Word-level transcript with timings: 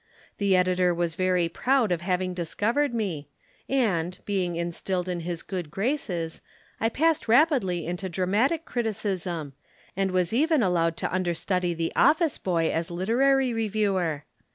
The 0.39 0.55
editor 0.55 0.95
was 0.95 1.13
very 1.13 1.47
proud 1.47 1.91
of 1.91 2.01
having 2.01 2.33
discovered 2.33 2.91
me, 2.91 3.27
and, 3.69 4.17
being 4.25 4.55
installed 4.55 5.07
in 5.07 5.19
his 5.19 5.43
good 5.43 5.69
graces, 5.69 6.41
I 6.79 6.89
passed 6.89 7.27
rapidly 7.27 7.85
into 7.85 8.09
dramatic 8.09 8.65
criticism, 8.65 9.53
and 9.95 10.09
was 10.09 10.33
even 10.33 10.63
allowed 10.63 10.97
to 10.97 11.13
understudy 11.13 11.75
the 11.75 11.93
office 11.95 12.39
boy 12.39 12.71
as 12.71 12.89
literary 12.89 13.53
reviewer. 13.53 14.23